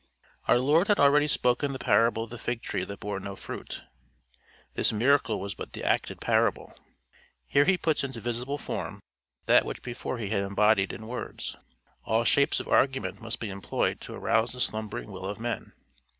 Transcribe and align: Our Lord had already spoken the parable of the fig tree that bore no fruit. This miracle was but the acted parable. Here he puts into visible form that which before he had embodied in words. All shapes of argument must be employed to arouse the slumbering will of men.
Our 0.47 0.57
Lord 0.57 0.87
had 0.87 0.99
already 0.99 1.27
spoken 1.27 1.73
the 1.73 1.77
parable 1.77 2.23
of 2.23 2.31
the 2.31 2.39
fig 2.39 2.63
tree 2.63 2.83
that 2.85 2.99
bore 2.99 3.19
no 3.19 3.35
fruit. 3.35 3.83
This 4.73 4.91
miracle 4.91 5.39
was 5.39 5.53
but 5.53 5.73
the 5.73 5.83
acted 5.83 6.19
parable. 6.19 6.73
Here 7.45 7.65
he 7.65 7.77
puts 7.77 8.03
into 8.03 8.19
visible 8.19 8.57
form 8.57 8.99
that 9.45 9.63
which 9.63 9.83
before 9.83 10.17
he 10.17 10.29
had 10.31 10.41
embodied 10.41 10.91
in 10.91 11.05
words. 11.05 11.55
All 12.03 12.23
shapes 12.23 12.59
of 12.59 12.67
argument 12.67 13.21
must 13.21 13.39
be 13.39 13.51
employed 13.51 14.01
to 14.01 14.15
arouse 14.15 14.53
the 14.53 14.59
slumbering 14.59 15.11
will 15.11 15.27
of 15.27 15.39
men. 15.39 15.71